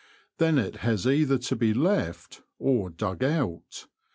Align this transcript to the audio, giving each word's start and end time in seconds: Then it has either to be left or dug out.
Then 0.39 0.57
it 0.57 0.77
has 0.77 1.05
either 1.05 1.37
to 1.37 1.55
be 1.55 1.75
left 1.75 2.41
or 2.57 2.89
dug 2.89 3.23
out. 3.23 3.85